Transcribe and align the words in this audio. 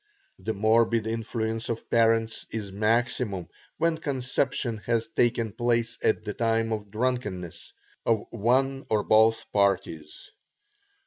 The 0.39 0.55
morbid 0.55 1.05
influence 1.05 1.69
of 1.69 1.87
parents 1.91 2.47
is 2.49 2.71
maximum 2.71 3.49
when 3.77 3.99
conception 3.99 4.77
has 4.87 5.07
taken 5.09 5.51
place 5.51 5.95
at 6.03 6.23
the 6.23 6.33
time 6.33 6.73
of 6.73 6.89
drunkenness 6.89 7.71
of 8.03 8.25
one 8.31 8.87
or 8.89 9.03
both 9.03 9.45
parties. 9.51 10.31